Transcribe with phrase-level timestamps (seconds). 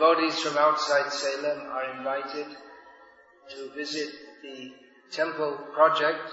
[0.00, 2.46] devotees from outside Salem are invited
[3.50, 4.08] to visit
[4.42, 4.72] the
[5.12, 6.32] temple project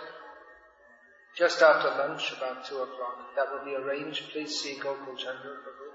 [1.38, 3.36] just after lunch, about 2 o'clock.
[3.36, 4.24] That will be arranged.
[4.32, 5.92] Please see Gokul Chandra Prabhu.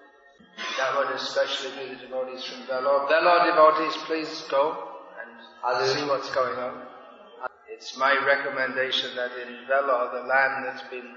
[0.77, 3.09] That would especially be the devotees from Vellore.
[3.09, 4.77] Vellore devotees, please go
[5.19, 6.83] and see what's going on.
[7.73, 11.11] It's my recommendation that in Vellore, the land that's been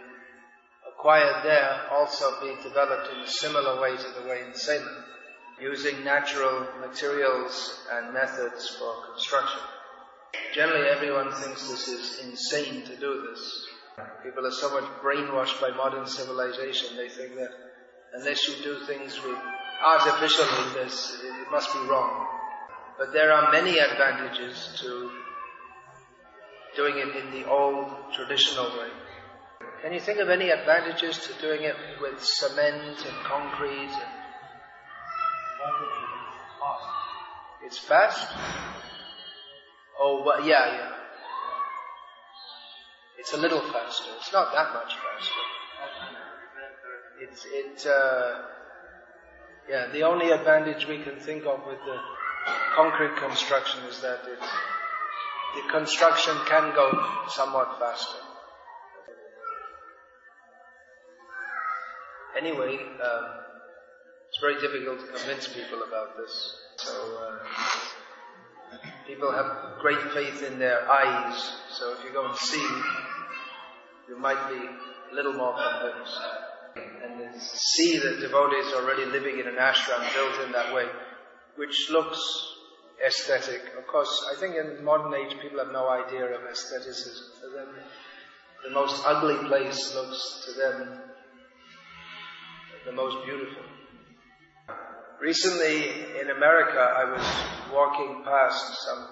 [0.87, 5.03] acquired there also be developed in a similar way to the way in Salem,
[5.61, 9.59] using natural materials and methods for construction.
[10.53, 13.67] Generally everyone thinks this is insane to do this.
[14.23, 17.51] People are so much brainwashed by modern civilization, they think that
[18.13, 19.37] unless you do things with
[19.81, 22.27] artificially, this, it must be wrong.
[22.97, 25.11] But there are many advantages to
[26.75, 28.89] doing it in the old traditional way.
[29.81, 33.91] Can you think of any advantages to doing it with cement and concrete?
[33.91, 34.24] And...
[37.65, 38.27] It's fast?
[39.99, 40.91] Oh, well, yeah, yeah.
[43.17, 44.05] It's a little faster.
[44.19, 45.41] It's not that much faster.
[47.21, 48.41] It's, it, uh,
[49.67, 51.99] yeah, the only advantage we can think of with the
[52.75, 56.91] concrete construction is that it, the construction can go
[57.29, 58.19] somewhat faster.
[62.37, 63.25] Anyway, um,
[64.29, 66.55] it's very difficult to convince people about this.
[66.77, 72.67] So, uh, people have great faith in their eyes, so if you go and see,
[74.09, 74.59] you might be
[75.11, 76.19] a little more convinced.
[76.75, 80.85] And see that devotees are already living in an ashram built in that way,
[81.55, 82.19] which looks
[83.05, 83.61] aesthetic.
[83.77, 87.25] Of course, I think in modern age people have no idea of aestheticism.
[87.39, 87.75] For them,
[88.65, 90.99] the most ugly place looks to them
[92.85, 93.63] the most beautiful.
[95.25, 95.89] Recently
[96.21, 99.07] in America, I was walking past some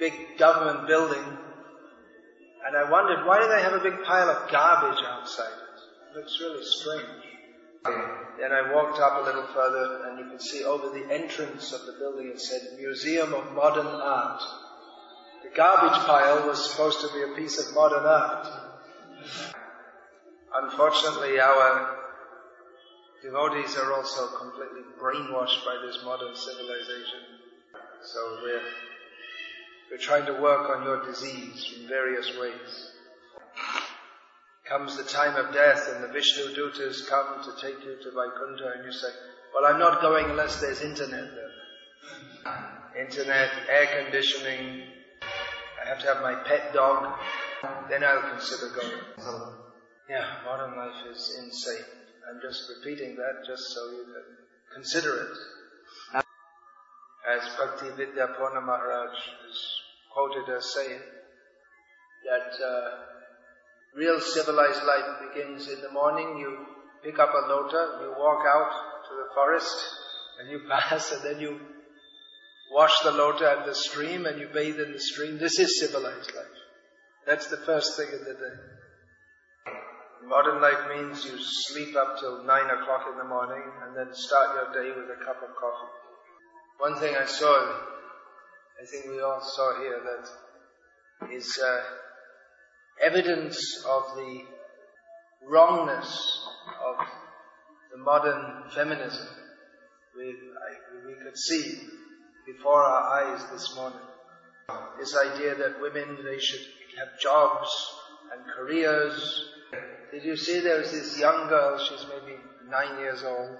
[0.00, 1.22] big government building
[2.66, 6.16] and I wondered why do they have a big pile of garbage outside it?
[6.16, 7.26] Looks really strange.
[8.40, 11.84] Then I walked up a little further and you could see over the entrance of
[11.84, 14.40] the building it said Museum of Modern Art.
[15.42, 18.48] The garbage pile was supposed to be a piece of modern art.
[20.54, 21.97] Unfortunately, our
[23.22, 27.20] devotees are also completely brainwashed by this modern civilization.
[28.02, 28.62] So we're,
[29.90, 32.92] we're trying to work on your disease in various ways.
[34.64, 38.72] Comes the time of death and the Vishnu Dutas come to take you to Vaikuntha
[38.76, 39.08] and you say,
[39.54, 43.04] well I'm not going unless there's internet there.
[43.06, 44.82] Internet, air conditioning,
[45.82, 47.18] I have to have my pet dog,
[47.88, 49.54] then I'll consider going.
[50.10, 51.97] Yeah, modern life is insane.
[52.28, 54.28] I'm just repeating that just so you can
[54.74, 56.22] consider it.
[57.28, 59.16] As Bhakti Vidya Purna Maharaj
[59.48, 59.58] is
[60.12, 61.00] quoted as saying,
[62.24, 62.90] that uh,
[63.94, 66.66] real civilized life begins in the morning, you
[67.02, 68.72] pick up a lota, you walk out
[69.08, 69.76] to the forest,
[70.40, 71.58] and you pass, and then you
[72.72, 75.38] wash the lota at the stream, and you bathe in the stream.
[75.38, 76.58] This is civilized life.
[77.26, 78.77] That's the first thing in the day.
[80.26, 84.56] Modern life means you sleep up till nine o'clock in the morning and then start
[84.56, 85.92] your day with a cup of coffee.
[86.78, 87.54] One thing I saw,
[88.80, 91.80] I think we all saw here, that is uh,
[93.04, 94.42] evidence of the
[95.46, 96.48] wrongness
[96.84, 97.06] of
[97.92, 99.26] the modern feminism.
[100.16, 101.80] We, I, we could see
[102.46, 104.00] before our eyes this morning.
[104.98, 106.66] This idea that women, they should
[106.98, 107.68] have jobs
[108.32, 109.48] and careers
[110.10, 112.38] did you see there was this young girl, she's maybe
[112.68, 113.56] nine years old.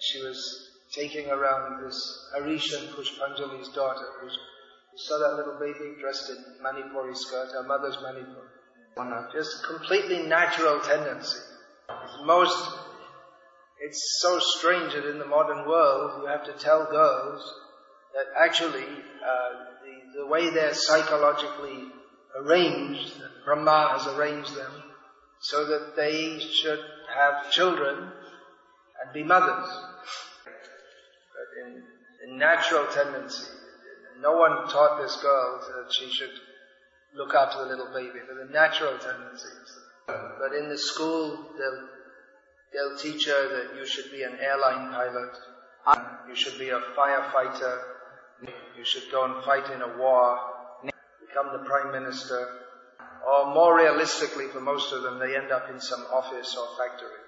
[0.00, 4.28] She was taking around this Harishan Pushpanjali's daughter, who
[4.96, 8.48] saw that little baby dressed in Manipuri skirt, her mother's Manipur.
[9.32, 11.38] Just completely natural tendency.
[11.88, 12.70] It's most,
[13.80, 17.42] it's so strange that in the modern world you have to tell girls
[18.14, 19.50] that actually uh,
[19.84, 21.84] the, the way they're psychologically
[22.36, 23.12] arranged,
[23.44, 24.72] Brahma has arranged them,
[25.40, 26.80] so that they should
[27.14, 28.12] have children
[29.02, 29.68] and be mothers.
[30.44, 31.82] But in,
[32.24, 33.46] in natural tendency,
[34.20, 36.32] no one taught this girl that she should
[37.14, 38.18] look after the little baby.
[38.26, 39.48] There's a natural tendency.
[40.06, 41.88] But in the school, they'll,
[42.72, 45.36] they'll teach her that you should be an airline pilot,
[46.28, 47.78] you should be a firefighter,
[48.76, 50.38] you should go and fight in a war,
[51.26, 52.67] become the prime minister,
[53.28, 57.20] or more realistically for most of them, they end up in some office or factory.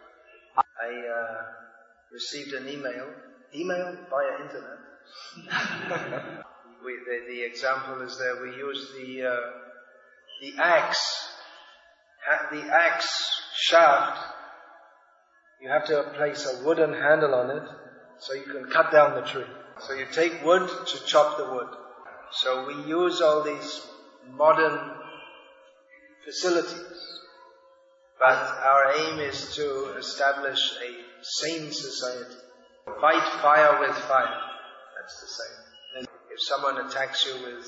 [0.57, 1.43] I uh,
[2.13, 3.09] received an email,
[3.55, 4.79] email via internet.
[6.85, 8.43] we, the, the, example is there.
[8.43, 9.37] We use the uh,
[10.41, 11.29] the axe,
[12.51, 14.19] the axe shaft.
[15.61, 17.69] You have to place a wooden handle on it
[18.19, 19.45] so you can cut down the tree.
[19.81, 21.69] So you take wood to chop the wood.
[22.33, 23.87] So we use all these
[24.31, 25.00] modern
[26.25, 27.21] facilities.
[28.19, 30.91] But our aim is to establish a
[31.23, 32.37] sane society.
[33.01, 34.41] Fight fire with fire.
[35.01, 36.07] That's the same.
[36.31, 37.67] If someone attacks you with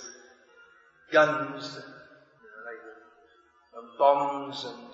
[1.10, 2.82] guns, like
[3.76, 4.88] uh, bombs and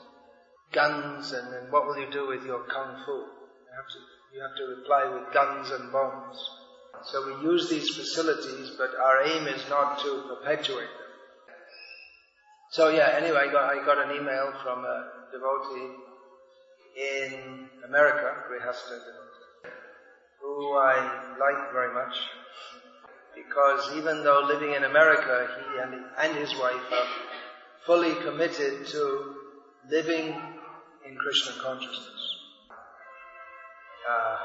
[0.72, 3.12] guns, and then what will you do with your kung fu?
[3.12, 3.98] You have to,
[4.34, 6.38] you have to reply with guns and bombs.
[7.04, 11.07] So we use these facilities, but our aim is not to perpetuate them.
[12.70, 15.94] So yeah, anyway, I got, I got an email from a devotee
[16.98, 19.74] in America, Grihastha devotee,
[20.42, 22.14] who I like very much,
[23.34, 27.06] because even though living in America, he and, and his wife are
[27.86, 29.34] fully committed to
[29.88, 30.36] living
[31.06, 32.36] in Krishna consciousness.
[34.10, 34.36] Uh,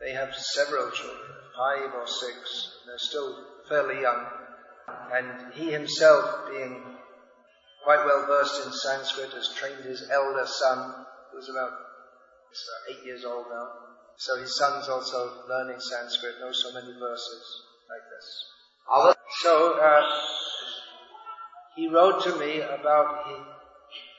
[0.00, 1.20] they have several children,
[1.54, 2.78] five or six.
[2.80, 4.41] and They're still fairly young.
[5.12, 6.82] And he himself, being
[7.84, 11.70] quite well versed in Sanskrit, has trained his elder son, who's about,
[12.90, 13.68] eight years old now.
[14.16, 18.52] So his son's also learning Sanskrit, knows so many verses like this.
[19.40, 20.02] So uh,
[21.76, 23.24] he wrote to me about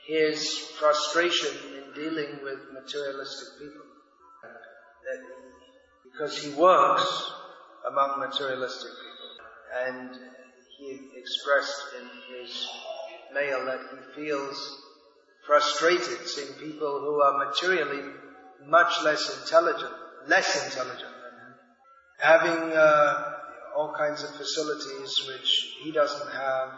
[0.06, 3.82] his frustration in dealing with materialistic people.
[6.04, 7.32] Because he works
[7.90, 9.30] among materialistic people.
[9.86, 10.10] And
[10.78, 12.68] he expressed in his
[13.32, 14.82] mail that he feels
[15.46, 18.02] frustrated seeing people who are materially
[18.66, 19.92] much less intelligent,
[20.26, 21.54] less intelligent than him,
[22.18, 23.32] having uh,
[23.76, 26.70] all kinds of facilities which he doesn't have,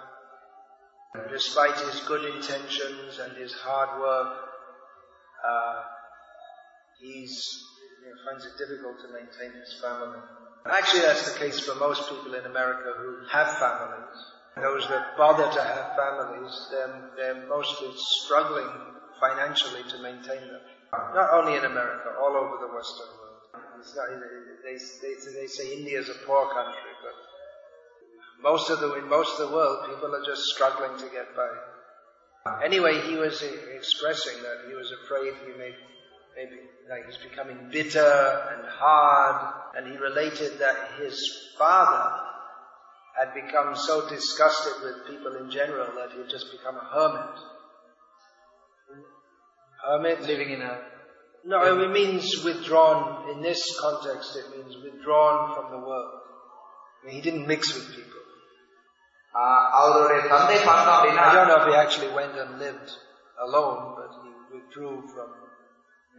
[1.30, 4.32] despite his good intentions and his hard work.
[5.46, 5.82] Uh,
[7.00, 7.66] he's
[8.26, 10.18] finds it difficult to maintain his family.
[10.70, 14.18] Actually, that's the case for most people in America who have families.
[14.56, 18.68] Those that bother to have families, they're, they're mostly struggling
[19.20, 20.60] financially to maintain them.
[21.14, 23.36] Not only in America, all over the Western world.
[23.52, 24.08] Not,
[24.64, 27.14] they, they, they say India is a poor country, but
[28.42, 32.62] most of the, in most of the world, people are just struggling to get by.
[32.64, 35.74] Anyway, he was expressing that he was afraid he may
[36.35, 36.57] maybe
[36.89, 41.17] like he's becoming bitter and hard, and he related that his
[41.57, 42.19] father
[43.17, 47.39] had become so disgusted with people in general that he'd just become a hermit.
[49.85, 50.21] Hermit?
[50.21, 50.79] Living in a...
[51.43, 56.19] No, it means withdrawn, in this context it means withdrawn from the world.
[57.01, 58.07] I mean, he didn't mix with people.
[59.79, 62.89] அவருடைய தந்தை பார்த்தோம் அப்படின்னா I don't know if he actually went and lived
[63.45, 65.29] alone, but he withdrew from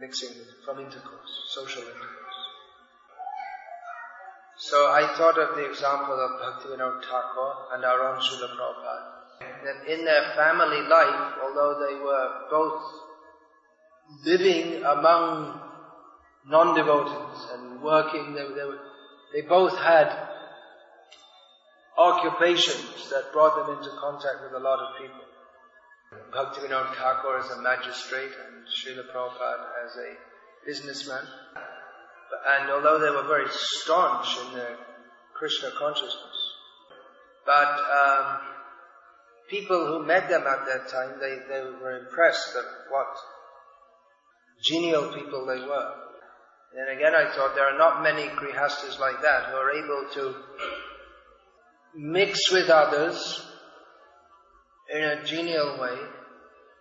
[0.00, 2.18] mixing from intercourse, social intercourse.
[4.58, 9.18] So I thought of the example of Bhaktivinoda Thakur and our own Srila Prabhupada.
[9.64, 12.82] That in their family life, although they were both
[14.24, 15.60] living among
[16.48, 18.78] non-devotees and working, they, they, were,
[19.32, 20.10] they both had
[21.96, 25.22] occupations that brought them into contact with a lot of people.
[26.12, 30.14] Bhaktivinoda Thakur as a magistrate and Srila Prabhupada as a
[30.66, 31.24] businessman.
[32.46, 34.76] And although they were very staunch in their
[35.34, 36.54] Krishna consciousness,
[37.44, 38.40] but um,
[39.48, 43.16] people who met them at that time, they, they were impressed at what
[44.62, 45.94] genial people they were.
[46.76, 50.34] And again, I thought there are not many grihastas like that who are able to
[51.94, 53.47] mix with others
[54.94, 55.98] in a genial way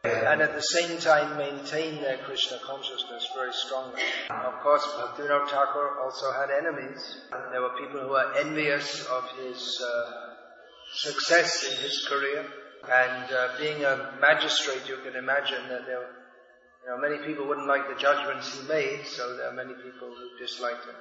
[0.03, 4.01] and at the same time maintain their Krishna consciousness very strongly.
[4.29, 7.21] Of course, Bhaktivinoda Thakur also had enemies.
[7.51, 10.35] There were people who were envious of his uh,
[10.93, 12.45] success in his career.
[12.89, 16.13] And uh, being a magistrate, you can imagine that there were,
[16.83, 20.07] you know, many people wouldn't like the judgments he made, so there are many people
[20.07, 20.95] who disliked him.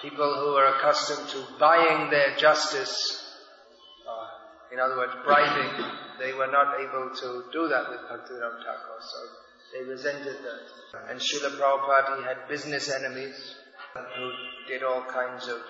[0.00, 3.36] People who are accustomed to buying their justice,
[4.08, 5.84] uh, in other words, bribing,
[6.18, 9.18] they were not able to do that with Bhaktivinoda Thakur, so
[9.72, 11.10] they resented that.
[11.10, 13.54] And Srila Prabhupada, had business enemies
[13.94, 14.30] who
[14.68, 15.60] did all kinds of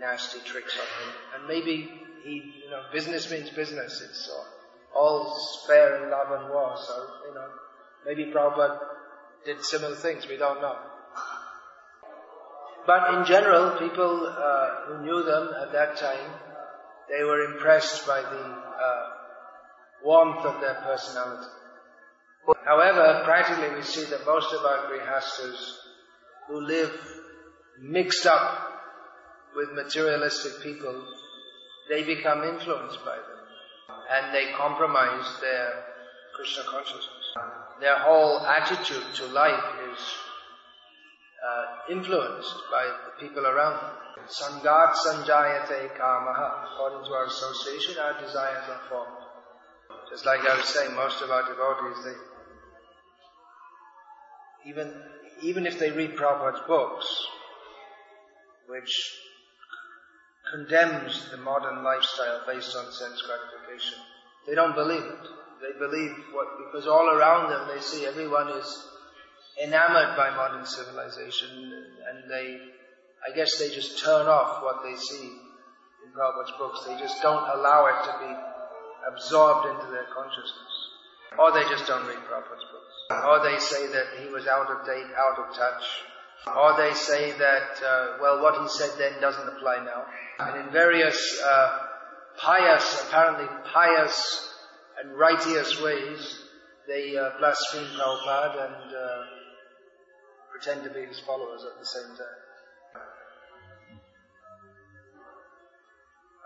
[0.00, 1.14] nasty tricks on him.
[1.34, 1.90] And maybe
[2.24, 4.02] he, you know, business means business.
[4.02, 4.30] It's
[4.94, 6.74] all fair in love and war.
[6.76, 7.48] So, you know,
[8.04, 8.78] maybe Prabhupada
[9.44, 10.26] did similar things.
[10.28, 10.76] We don't know.
[12.86, 16.30] But in general, people uh, who knew them at that time,
[17.08, 18.65] they were impressed by the
[20.06, 21.50] warmth of their personality.
[22.64, 25.58] However, practically we see that most of our grihastas
[26.46, 26.92] who live
[27.80, 28.66] mixed up
[29.56, 30.94] with materialistic people,
[31.90, 33.42] they become influenced by them.
[34.10, 35.84] And they compromise their
[36.36, 37.34] Krishna consciousness.
[37.80, 39.98] Their whole attitude to life is
[41.46, 44.26] uh, influenced by the people around them.
[44.26, 46.66] Sangat sanjayate kamaha.
[46.72, 49.25] According to our association, our desires are formed.
[50.16, 52.14] Just like I was saying, most of our devotees, they
[54.70, 54.90] even
[55.42, 57.04] even if they read Prabhupada's books,
[58.66, 58.90] which
[60.50, 63.98] condemns the modern lifestyle based on sense gratification.
[64.46, 65.28] They don't believe it.
[65.60, 68.88] They believe what, because all around them they see everyone is
[69.62, 71.74] enamored by modern civilization
[72.08, 72.56] and they,
[73.30, 76.86] I guess they just turn off what they see in Prabhupada's books.
[76.86, 78.55] They just don't allow it to be
[79.12, 80.74] absorbed into their consciousness.
[81.38, 82.94] Or they just don't read Prabhupada's books.
[83.10, 85.84] Or they say that he was out of date, out of touch.
[86.46, 90.04] Or they say that, uh, well, what he said then doesn't apply now.
[90.38, 91.78] And in various uh,
[92.38, 94.54] pious, apparently pious
[95.02, 96.40] and righteous ways,
[96.86, 99.24] they uh, blaspheme Prabhupada and uh,
[100.52, 103.02] pretend to be his followers at the same time.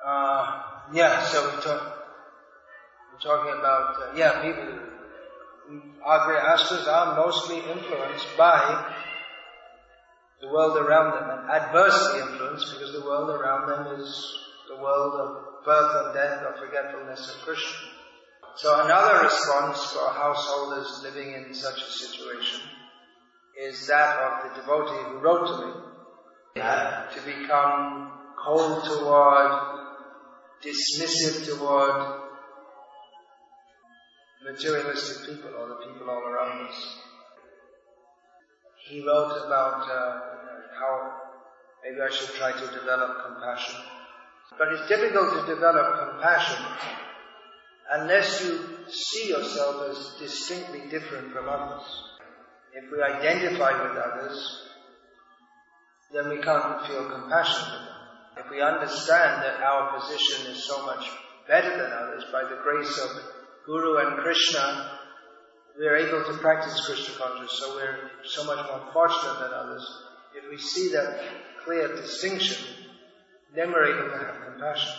[0.05, 0.63] Uh,
[0.95, 1.61] yeah, so we're
[3.23, 4.79] talking about, uh, yeah, people,
[6.07, 8.95] Agrihastas are mostly influenced by
[10.41, 15.15] the world around them and adversely influenced because the world around them is the world
[15.15, 17.89] of birth and death, of forgetfulness of Krishna.
[18.57, 22.61] So another response for householders living in such a situation
[23.61, 26.63] is that of the devotee who wrote to me,
[27.15, 28.13] to become
[28.43, 29.87] cold toward,
[30.63, 32.20] dismissive toward
[34.45, 36.97] materialistic people or the people all around us.
[38.89, 40.21] He wrote about uh,
[40.79, 41.21] how
[41.85, 43.77] maybe I should try to develop compassion.
[44.59, 46.65] But it's difficult to develop compassion
[47.93, 51.83] unless you see yourself as distinctly different from others.
[52.73, 54.69] If we identify with others,
[56.13, 58.45] then we can't feel compassion for them.
[58.45, 61.09] If we understand that our position is so much
[61.49, 64.99] better than others by the grace of Guru and Krishna,
[65.79, 70.03] we are able to practice Krishna consciousness, so we're so much more fortunate than others.
[70.35, 71.21] If we see that
[71.65, 72.65] clear distinction,
[73.55, 74.93] then we're able to have compassion.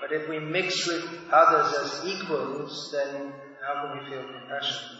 [0.00, 3.32] But if we mix with others as equals, then
[3.66, 4.96] how can we feel compassion?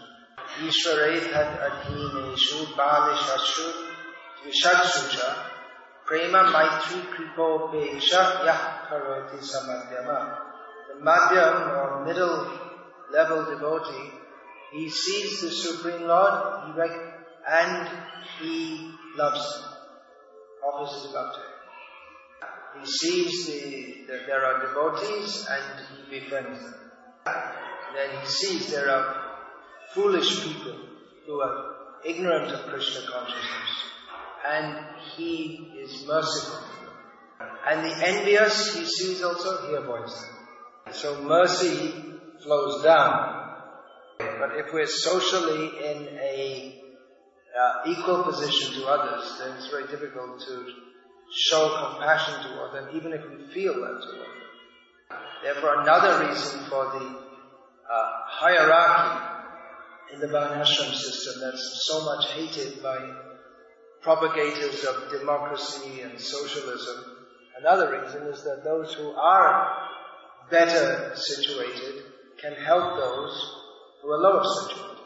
[6.05, 10.39] Prema maitri kripo peksha yah karoti samadhyama.
[10.89, 12.60] The madhyam or middle
[13.11, 14.11] level devotee
[14.71, 17.13] he sees the Supreme Lord, he rec-
[17.47, 17.89] and
[18.39, 19.63] he loves him,
[20.65, 22.79] offers his love to him.
[22.79, 26.73] He sees the, that there are devotees and he befriends them.
[27.93, 29.21] then he sees there are
[29.93, 30.77] foolish people
[31.25, 31.75] who are
[32.05, 33.71] ignorant of Krishna consciousness
[34.47, 34.85] and
[35.17, 36.59] he is merciful.
[37.67, 40.93] And the envious he sees also, he avoids them.
[40.93, 42.10] So mercy
[42.43, 43.41] flows down
[44.41, 46.81] but if we're socially in a
[47.59, 50.65] uh, equal position to others, then it's very difficult to
[51.31, 55.19] show compassion toward them, even if we feel that toward them.
[55.43, 57.05] Therefore, another reason for the
[57.91, 59.27] uh, hierarchy
[60.13, 62.97] in the Varnashram system that's so much hated by
[64.01, 67.05] propagators of democracy and socialism,
[67.59, 69.87] another reason is that those who are
[70.49, 72.10] better situated
[72.41, 73.55] can help those
[74.01, 74.97] who are lower situated.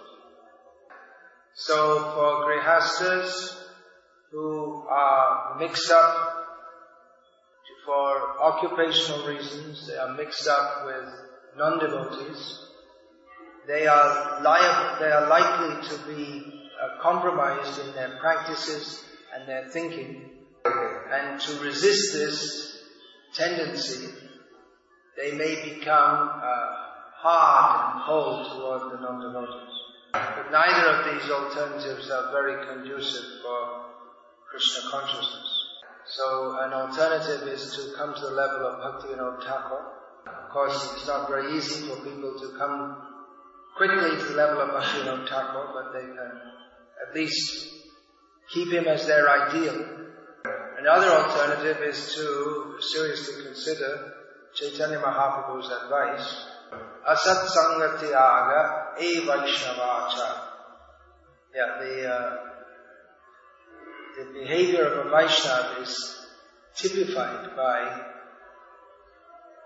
[1.54, 3.58] So for grihastas
[4.32, 6.46] who are mixed up
[7.86, 11.06] for occupational reasons, they are mixed up with
[11.58, 12.66] non-devotees,
[13.68, 19.68] they are liable, they are likely to be uh, compromised in their practices and their
[19.70, 20.32] thinking.
[21.12, 22.82] And to resist this
[23.34, 24.08] tendency,
[25.16, 26.85] they may become uh,
[27.26, 29.74] hard and cold toward the non-devotees.
[30.14, 33.58] But neither of these alternatives are very conducive for
[34.52, 35.50] Krishna consciousness.
[36.06, 39.82] So an alternative is to come to the level of Bhaktivinoda Thakur.
[40.28, 42.96] Of course, it's not very easy for people to come
[43.76, 46.32] quickly to the level of Bhaktivinoda Thakur, but they can
[47.08, 47.68] at least
[48.54, 49.84] keep him as their ideal.
[50.78, 54.14] Another alternative is to seriously consider
[54.54, 56.55] Chaitanya Mahaprabhu's advice,
[57.07, 60.29] Asat Sangatyaga E Vaishnavacha.
[61.55, 62.37] Yeah, the, uh,
[64.17, 65.93] the behavior of a Vaishnava is
[66.77, 67.79] typified by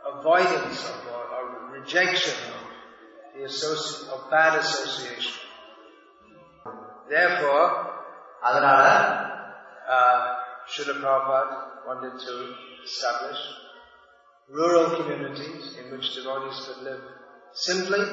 [0.07, 1.45] avoidance of or, or
[1.79, 2.63] rejection of
[3.35, 5.35] the associ- of bad association.
[7.09, 7.65] Therefore,
[8.49, 8.85] அதனால
[9.95, 10.21] uh,
[10.73, 12.35] Srila Prabhupada wanted to
[12.89, 13.41] establish
[14.49, 17.05] rural communities in which devotees could live
[17.54, 18.06] simply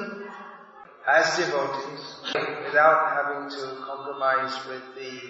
[1.06, 2.16] as devotees
[2.64, 5.20] without having to compromise with the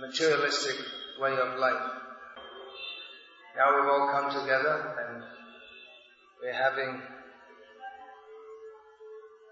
[0.00, 0.76] materialistic
[1.20, 1.90] way of life.
[3.56, 5.22] Now we've all come together and
[6.42, 7.00] we're having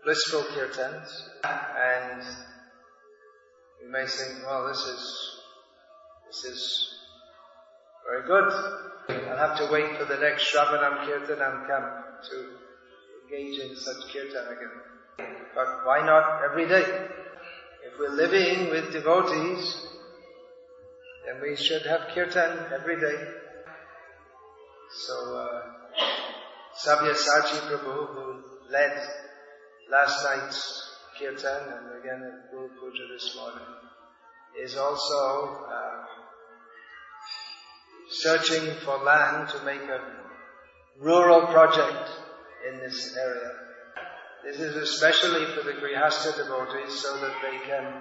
[0.04, 2.22] blissful kirtans and
[3.82, 5.37] we may think, well, this is,
[6.26, 6.88] this is
[8.06, 8.52] very good.
[9.28, 12.62] I'll have to wait for the next Shravanam Kirtanam come to
[13.33, 15.29] engage in such kirtan again.
[15.55, 16.85] But why not every day?
[17.85, 19.87] If we're living with devotees,
[21.27, 23.19] then we should have kirtan every day.
[25.07, 25.62] So, uh,
[26.85, 28.99] Sabya Sachi Prabhu, who led
[29.91, 33.69] last night's kirtan and again at Guru Puja this morning,
[34.62, 36.05] is also uh,
[38.11, 40.01] searching for land to make a
[41.01, 42.11] rural project
[42.69, 43.50] in this area.
[44.44, 47.92] This is especially for the Grihastha devotees so that they can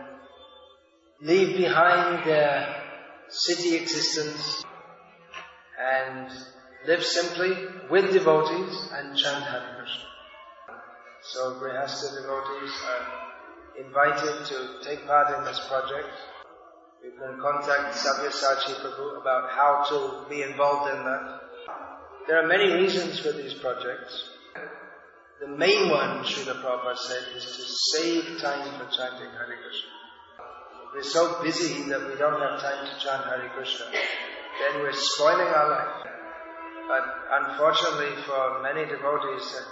[1.21, 2.84] leave behind their
[3.30, 4.63] city existence
[5.80, 6.32] and
[6.88, 7.56] live simply
[7.89, 10.06] with devotees and chant Hare Krishna.
[11.21, 16.10] So Grihastha devotees are invited to take part in this project.
[17.04, 21.39] You can contact Sabyasachi Prabhu about how to be involved in that.
[22.28, 24.30] There are many reasons for these projects.
[25.42, 27.64] The main one, Srila Prabhupada said, is to
[27.98, 29.90] save time for chanting Hare Krishna.
[30.94, 33.86] We're so busy that we don't have time to chant Hare Krishna.
[33.90, 36.08] Then we're spoiling our life.
[36.88, 39.64] But unfortunately for many devotees, uh,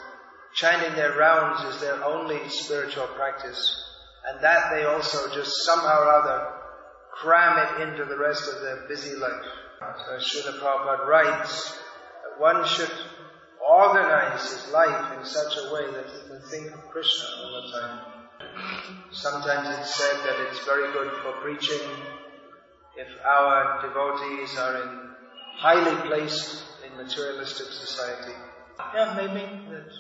[0.56, 3.84] chanting their rounds is their only spiritual practice.
[4.28, 6.48] And that they also just somehow or other
[7.22, 9.46] cram it into the rest of their busy life.
[9.80, 11.78] So Srila Prabhupada writes
[12.38, 12.92] one should
[13.70, 17.80] organize his life in such a way that he can think of Krishna all the
[17.80, 18.00] time.
[19.12, 21.88] Sometimes it's said that it's very good for preaching
[22.98, 25.10] if our devotees are in
[25.58, 28.34] highly placed in materialistic society.
[28.96, 29.92] Yeah, maybe that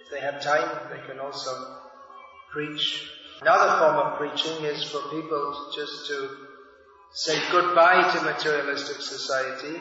[0.00, 1.50] if they have time, they can also
[2.52, 3.10] preach.
[3.42, 6.30] Another form of preaching is for people just to
[7.12, 9.80] say goodbye to materialistic society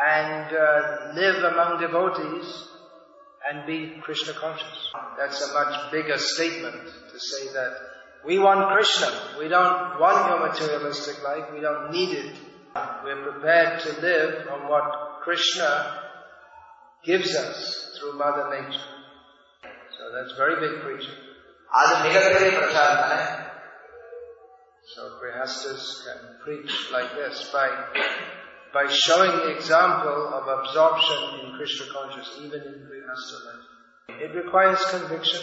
[0.00, 2.68] and uh, live among devotees
[3.48, 4.90] and be Krishna conscious.
[5.18, 7.72] That's a much bigger statement to say that
[8.24, 9.38] we want Krishna.
[9.38, 11.44] We don't want your materialistic life.
[11.52, 12.36] We don't need it.
[13.04, 16.02] We're prepared to live on what Krishna
[17.04, 18.80] gives us through Mother Nature.
[19.96, 21.18] So that's very big preaching.
[21.78, 23.20] அது மிகப்பெரிய பிரச்சாரம் தானே
[24.92, 27.66] So Grihastas can preach like this by
[28.73, 35.41] by showing the example of absorption in Krishna consciousness, even in Grihastha It requires conviction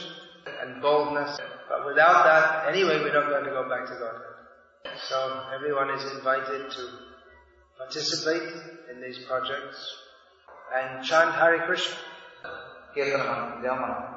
[0.62, 1.38] and boldness,
[1.68, 4.96] but without that, anyway, we're not going to go back to Godhead.
[5.08, 6.88] So everyone is invited to
[7.76, 8.48] participate
[8.90, 9.96] in these projects
[10.74, 11.96] and chant Hare Krishna.
[12.96, 14.14] Kirtanam, Jamanam.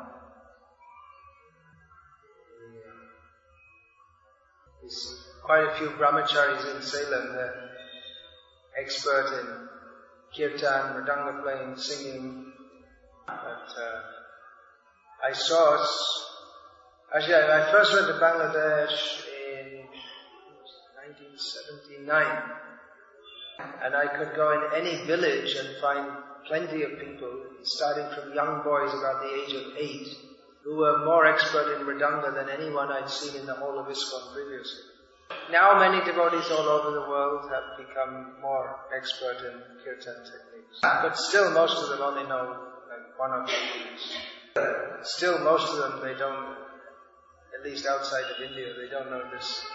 [4.81, 7.70] There's quite a few brahmacharis in Salem there
[8.77, 9.47] expert in
[10.35, 12.53] kirtan, mridanga playing, singing.
[13.27, 14.01] But uh,
[15.23, 16.25] I saw, s-
[17.15, 18.97] actually I I first went to Bangladesh
[19.51, 19.87] in
[20.95, 22.51] 1979.
[23.83, 26.11] And I could go in any village and find
[26.47, 30.07] plenty of people, starting from young boys about the age of eight,
[30.63, 34.33] who were more expert in Mridanga than anyone I'd seen in the whole of ISKCON
[34.33, 34.83] previously.
[35.51, 40.79] Now many devotees all over the world have become more expert in kirtan techniques.
[40.81, 44.15] But still most of them only know like one or two beats.
[45.03, 46.55] Still most of them they don't,
[47.57, 49.65] at least outside of India, they don't know this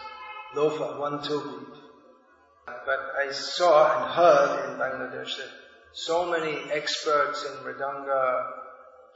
[0.55, 1.81] lofa, one two beat.
[2.67, 5.51] But I saw and heard in Bangladesh that
[5.93, 8.51] so many experts in Mridanga,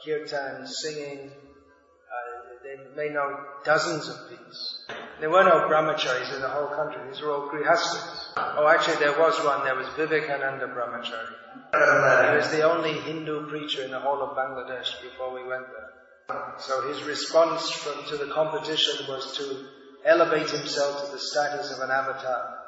[0.05, 4.87] Kirtan, singing, uh, they may know dozens of beats.
[5.21, 7.03] There were no brahmacharis in the whole country.
[7.11, 8.33] These were all grihastas.
[8.37, 9.65] Oh, actually there was one.
[9.65, 12.31] There was Vivekananda Brahmachari.
[12.31, 16.41] He was the only Hindu preacher in the whole of Bangladesh before we went there.
[16.59, 19.67] So his response from, to the competition was to
[20.07, 22.59] elevate himself to the status of an avatar.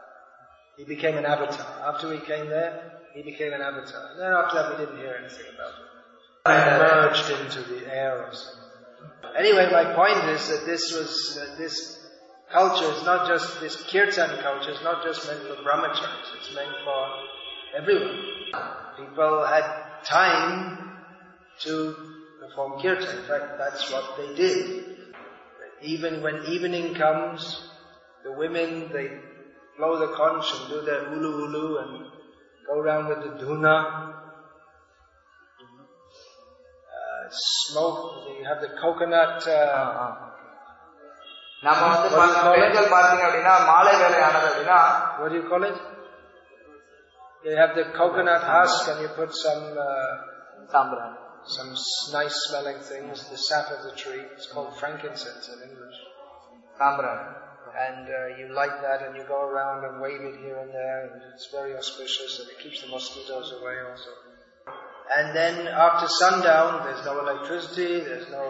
[0.76, 1.66] He became an avatar.
[1.94, 4.10] After we came there, he became an avatar.
[4.10, 5.88] And then after that we didn't hear anything about him.
[6.44, 8.58] He merged into the air or something.
[9.38, 12.01] Anyway, my point is that this was, uh, this
[12.52, 16.76] culture is not just, this kirtan culture it's not just meant for brahmacharis, it's meant
[16.84, 17.08] for
[17.76, 18.18] everyone.
[18.96, 19.64] People had
[20.04, 20.90] time
[21.60, 21.96] to
[22.40, 23.18] perform kirtan.
[23.18, 24.84] In fact, that's what they did.
[25.80, 27.60] Even when evening comes,
[28.24, 29.08] the women, they
[29.76, 32.04] blow the conch and do their ulu ulu and
[32.66, 34.12] go around with the dhuna.
[36.92, 40.31] Uh, smoke, you have the coconut, uh,
[41.67, 44.79] நம்ம வந்து பா- பெண்கள் பாத்தீங்க அப்படின்னா மாலை வேலை ஆனது அப்படின்னா
[45.19, 45.77] what do you call it?
[47.43, 50.11] You have the coconut husk and you put some, uh,
[50.73, 51.17] சாம்பிராணி
[51.55, 54.23] some s- nice smelling things, the sap of the tree.
[54.35, 55.99] It's called frankincense in English.
[56.79, 57.27] சாம்பிராணி
[57.85, 60.97] And uh, you light that and you go around and wave it here and there
[61.05, 64.13] and it's very auspicious and it keeps the mosquitoes away also.
[65.17, 65.55] And then
[65.85, 68.45] after sundown, there's no electricity, there's no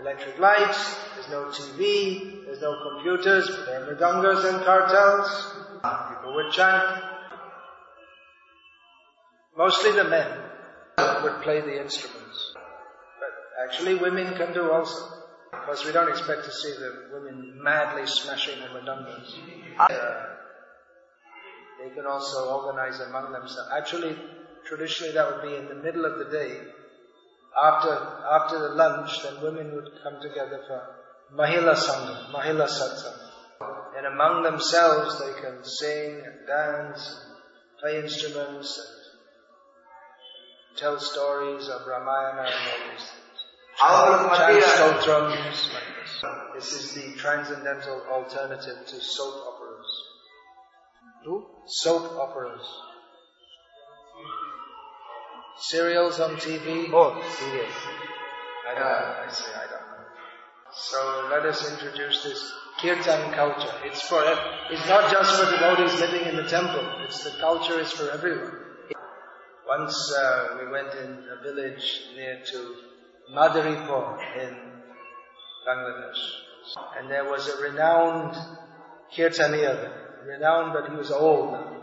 [0.00, 6.14] electric lights, there's no TV, there's no computers, but there are mridangas and kartals.
[6.14, 7.02] People would chant.
[9.56, 10.30] Mostly the men
[11.22, 12.52] would play the instruments.
[12.54, 15.12] But actually women can do also.
[15.50, 19.34] Because we don't expect to see the women madly smashing the mridangas.
[19.78, 20.26] Uh,
[21.82, 23.70] they can also organize among themselves.
[23.74, 24.16] Actually,
[24.66, 26.60] traditionally that would be in the middle of the day
[27.62, 27.92] after,
[28.30, 30.96] after the lunch, then women would come together for
[31.34, 33.18] Mahila Sangha, Mahila Satsang.
[33.96, 37.36] And among themselves, they can sing and dance, and
[37.80, 38.78] play instruments,
[40.68, 43.26] and tell stories of Ramayana and all these things.
[43.78, 46.24] Chant stotrams like this.
[46.54, 50.02] This is the transcendental alternative to soap operas.
[51.24, 51.46] Who?
[51.66, 52.66] Soap operas.
[55.58, 56.90] Serials on TV?
[56.92, 57.72] Oh, serials.
[58.68, 59.24] I don't know.
[59.24, 59.96] I say I don't know.
[60.72, 63.72] So let us introduce this kirtan culture.
[63.84, 64.22] It's for,
[64.70, 66.84] it's not just for devotees living in the temple.
[67.04, 68.52] It's the culture is for everyone.
[69.66, 72.74] Once uh, we went in a village near to
[73.34, 74.56] Madaripur in
[75.66, 76.20] Bangladesh.
[76.98, 78.36] And there was a renowned
[79.16, 79.92] kirtaniya.
[80.26, 81.75] Renowned, but he was old now.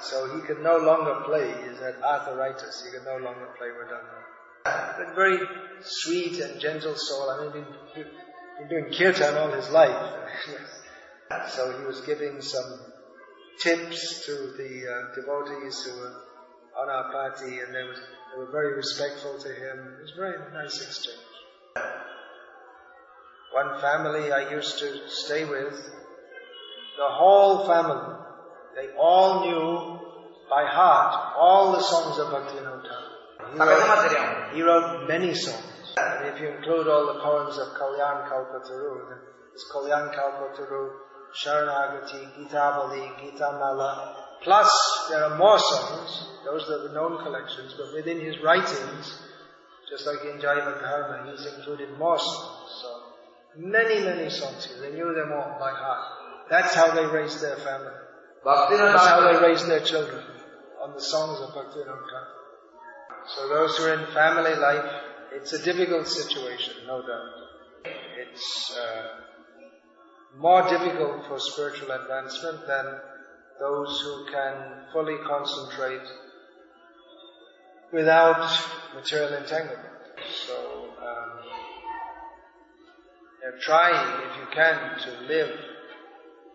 [0.00, 1.46] So he could no longer play.
[1.48, 2.84] He had arthritis.
[2.84, 4.96] He could no longer play Mridanga.
[4.98, 5.38] But very
[5.80, 7.30] sweet and gentle soul.
[7.30, 8.12] I mean, he'd been,
[8.58, 10.12] been doing kirtan all his life.
[11.48, 12.80] so he was giving some
[13.62, 16.12] tips to the uh, devotees who were
[16.78, 17.98] on our party, and they, was,
[18.32, 19.94] they were very respectful to him.
[19.98, 21.18] It was a very nice exchange.
[23.52, 25.74] One family I used to stay with,
[26.98, 28.14] the whole family,
[28.76, 29.96] they all knew
[30.50, 34.50] by heart all the songs of Bhaktivinoda Thakur.
[34.52, 35.94] He, he wrote many songs.
[35.96, 39.18] And if you include all the poems of Kalyan Kalpataru, then
[39.54, 40.90] it's Kalyan Kalpataru,
[41.42, 44.14] Sharanagati, Gita Bali, Gita Mala.
[44.42, 44.70] Plus,
[45.08, 49.22] there are more songs, those are the known collections, but within his writings,
[49.88, 52.82] just like in Jaiva Dharma, he's included more songs.
[52.82, 53.02] So,
[53.56, 54.68] many, many songs.
[54.82, 56.04] They knew them all by heart.
[56.50, 58.05] That's how they raised their family.
[58.46, 60.22] That's how they raised their children.
[60.80, 62.26] On the songs of Bhaktivinoda Thakur.
[63.34, 64.88] So those who are in family life,
[65.32, 67.92] it's a difficult situation, no doubt.
[68.18, 69.20] It's uh,
[70.36, 73.00] more difficult for spiritual advancement than
[73.58, 76.06] those who can fully concentrate
[77.92, 78.48] without
[78.94, 79.88] material entanglement.
[80.46, 81.46] So, um,
[83.60, 85.75] trying, if you can, to live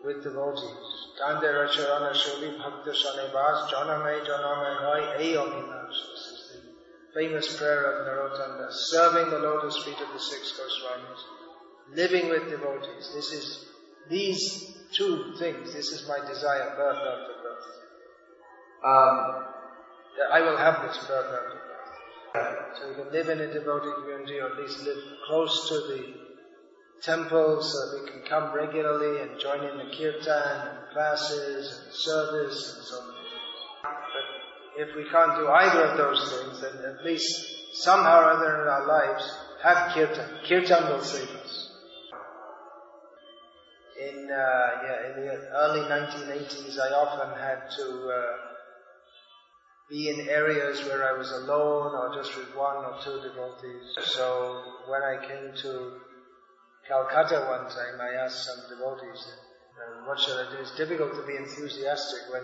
[0.03, 1.11] with devotees.
[1.19, 5.89] Tande Racharana Shuri Bhakta Shanivas Janame Janame Hai Ayominas.
[5.89, 8.67] This is the famous prayer of Narottanda.
[8.71, 11.95] Serving the lotus feet of the six Goswamis.
[11.95, 13.11] Living with devotees.
[13.13, 13.65] This is,
[14.09, 15.73] these two things.
[15.73, 17.67] This is my desire, birth after birth.
[20.17, 22.77] That I will have this birth after birth.
[22.79, 26.30] So you can live in a devotee community or at least live close to the
[27.01, 31.93] temples so that we can come regularly and join in the kirtan and classes and
[31.93, 33.13] service and so on.
[33.83, 37.27] But if we can't do either of those things, then at least
[37.73, 40.29] somehow or other in our lives have kirtan.
[40.47, 41.67] Kirtan will save us.
[43.99, 48.37] In, uh, yeah, in the early 1980s, I often had to uh,
[49.89, 53.93] be in areas where I was alone or just with one or two devotees.
[54.05, 55.91] So when I came to
[56.91, 59.23] Calcutta one time, I asked some devotees,
[59.79, 60.57] uh, what should I do?
[60.59, 62.43] It's difficult to be enthusiastic when,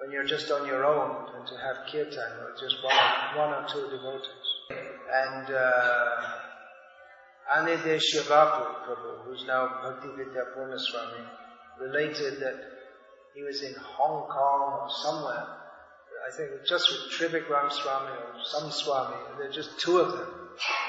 [0.00, 2.94] when you're just on your own and to have kirtan or just one,
[3.34, 4.46] one or two devotees.
[4.70, 6.22] And uh,
[8.30, 11.26] Prabhu, who's now Bhakti Vidya Purna Swami,
[11.80, 12.62] related that
[13.34, 15.60] he was in Hong Kong or somewhere
[16.30, 20.28] I think just with Trivikram Swami or some Swami, there are just two of them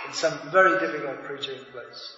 [0.07, 2.17] in some very difficult preaching place.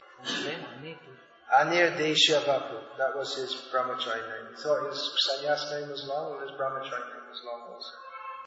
[1.60, 4.46] Anir Desha Bapu, that was his brahmachari name.
[4.54, 7.94] He thought his sannyas name was long, and his brahmachari name was long also.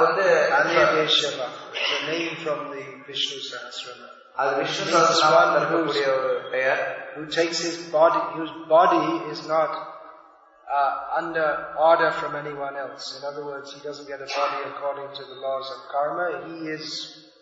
[0.06, 0.26] வந்து
[0.60, 4.10] Anir Desha Bapu, it's a name from the Vishnu Sahasrama.
[4.42, 6.82] அது விஷ்ணு சஹஸ்ரநாமத்தில் இருக்கக்கூடிய ஒரு பெயர்
[7.16, 9.72] Who takes his body, whose body is not
[10.80, 11.48] uh, under
[11.90, 13.06] order from anyone else.
[13.18, 16.28] In other words, he doesn't get a body according to the laws of karma.
[16.48, 16.86] He is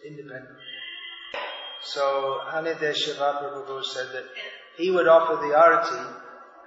[0.10, 0.58] independent.
[1.85, 4.25] so Anidesha Prabhu said that
[4.77, 6.20] he would offer the arati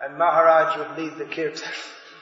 [0.04, 1.72] and Maharaj would lead the kirtan.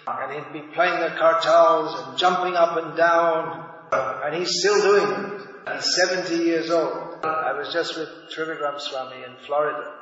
[0.08, 3.70] And he'd be playing the kartals and jumping up and down.
[3.92, 5.76] And he's still doing it.
[5.76, 7.26] He's 70 years old.
[7.26, 9.94] I was just with Trivikram Swami in Florida.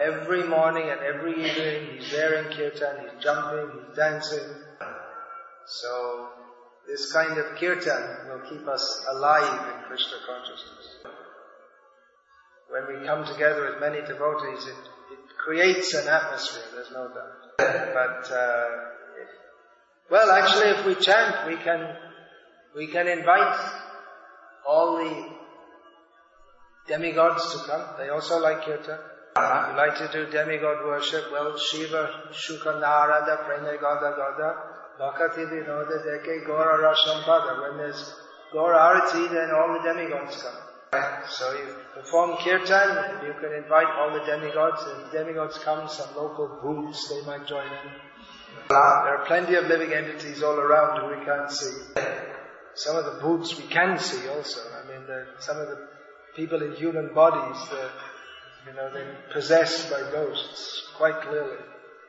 [0.00, 4.48] Every morning and every evening he's there in kirtan, he's jumping, he's dancing.
[5.66, 6.28] So
[6.86, 11.13] this kind of kirtan will keep us alive in Krishna consciousness.
[12.74, 14.74] When we come together with many devotees, it,
[15.14, 17.54] it creates an atmosphere, there's no doubt.
[17.56, 18.66] But, uh,
[19.22, 19.28] if,
[20.10, 21.96] well actually if we chant, we can,
[22.74, 23.60] we can invite
[24.66, 25.28] all the
[26.88, 27.86] demigods to come.
[27.96, 28.98] They also like kirtan.
[29.36, 31.30] We like to do demigod worship.
[31.30, 34.56] Well, Shiva, Shuka, Narada, Pranagada, Gada,
[34.98, 37.70] Bhakati, Vinoda, Deke, Gora, Rashampada.
[37.70, 38.14] When there's
[38.52, 40.73] Gora Arati, then all the demigods come.
[41.28, 46.58] So you perform kirtan you can invite all the demigods and demigods come, some local
[46.62, 47.92] brutes, they might join in.
[48.68, 51.74] There are plenty of living entities all around who we can't see.
[52.74, 54.60] Some of the brutes we can see also.
[54.82, 55.88] I mean, the, some of the
[56.34, 57.90] people in human bodies, the,
[58.66, 61.56] you know, they're possessed by ghosts, quite clearly.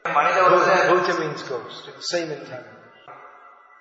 [0.05, 2.65] Bhuta means ghost, same in Tamil.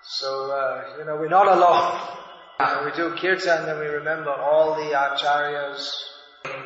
[0.03, 2.23] So, uh, you know, we're not alone.
[2.59, 5.90] When we do kirtan, then we remember all the acharyas.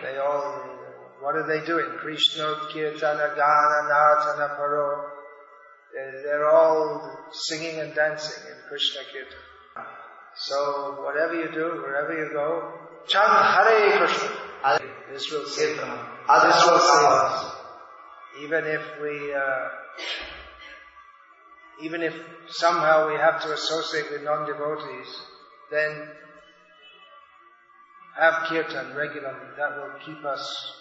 [0.03, 0.62] They all,
[1.20, 1.96] what are they doing?
[1.98, 5.11] Krishna, kirtana, gana, natana, paro.
[6.22, 9.87] They're all singing and dancing in Krishna kirtan.
[10.37, 12.72] So whatever you do, wherever you go,
[13.07, 14.29] chant Hare Krishna.
[15.11, 17.55] This will save This will save us.
[18.42, 19.68] Even if we, uh,
[21.83, 22.14] even if
[22.48, 25.20] somehow we have to associate with non-devotees,
[25.70, 26.09] then
[28.18, 29.48] have kirtan regularly.
[29.57, 30.72] That will keep us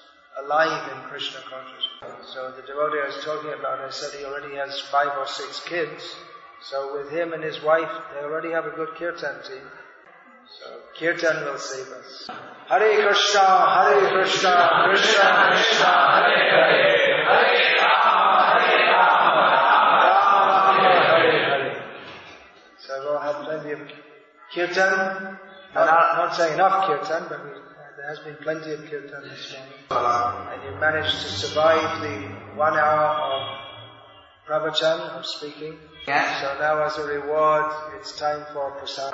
[0.44, 2.34] alive in Krishna consciousness.
[2.34, 5.62] So the devotee I was talking about, I said he already has five or six
[5.62, 6.16] kids.
[6.62, 9.68] So with him and his wife, they already have a good kirtan team.
[10.60, 12.30] So kirtan will save us.
[12.68, 15.92] Hare Krishna, Hare Krishna, Krishna Krishna,
[16.26, 18.17] Hare Hare, Hare Rama
[24.54, 25.38] Kirtan,
[25.74, 27.52] not, uh, not saying enough kirtan, but we,
[27.98, 29.74] there has been plenty of kirtan this morning.
[29.90, 33.58] And you managed to survive the one hour of
[34.48, 35.78] pravachan, of speaking.
[36.08, 36.42] Yeah.
[36.42, 39.14] So now as a reward, it's time for prasad.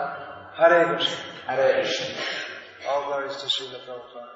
[0.56, 1.18] Hare Krishna.
[1.48, 2.16] Hare Krishna.
[2.88, 4.33] All glories to Srila Prabhupada.